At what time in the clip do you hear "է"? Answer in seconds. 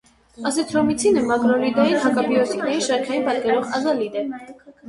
4.25-4.29